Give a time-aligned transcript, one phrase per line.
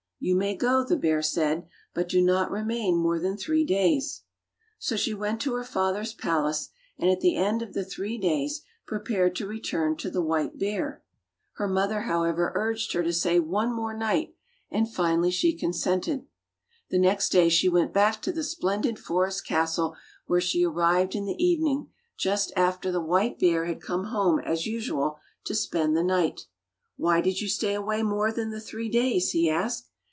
[0.23, 1.65] "You may go," the bear said,
[1.95, 4.21] "but do not remain more than three days."
[4.77, 8.61] So she went to her father's palace, and at the end of the three days
[8.85, 11.01] prepared to return to the white bear.
[11.53, 12.51] Her mother, however.
[12.53, 14.35] 130 Fairy Tale Bears urged her to stay one more night,
[14.69, 16.27] and finally she consented.
[16.91, 19.95] The next day she went back to the splen did forest castle
[20.27, 24.67] where she arrived in the evening just after the white bear had come home as
[24.67, 26.41] usual to spend the night.
[26.95, 29.87] "Why did you stay away more than the three days.^" he asked.